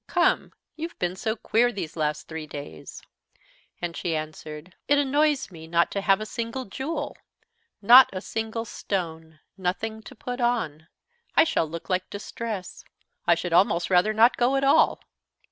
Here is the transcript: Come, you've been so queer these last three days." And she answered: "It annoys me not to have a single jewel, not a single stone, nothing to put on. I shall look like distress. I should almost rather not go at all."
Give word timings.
Come, 0.07 0.51
you've 0.75 0.97
been 0.97 1.15
so 1.15 1.35
queer 1.35 1.71
these 1.71 1.95
last 1.95 2.27
three 2.27 2.47
days." 2.47 3.03
And 3.79 3.95
she 3.95 4.15
answered: 4.15 4.73
"It 4.87 4.97
annoys 4.97 5.51
me 5.51 5.67
not 5.67 5.91
to 5.91 6.01
have 6.01 6.19
a 6.19 6.25
single 6.25 6.65
jewel, 6.65 7.15
not 7.83 8.09
a 8.11 8.19
single 8.19 8.65
stone, 8.65 9.41
nothing 9.59 10.01
to 10.01 10.15
put 10.15 10.41
on. 10.41 10.87
I 11.35 11.43
shall 11.43 11.67
look 11.69 11.87
like 11.87 12.09
distress. 12.09 12.83
I 13.27 13.35
should 13.35 13.53
almost 13.53 13.91
rather 13.91 14.11
not 14.11 14.37
go 14.37 14.55
at 14.55 14.63
all." 14.63 15.01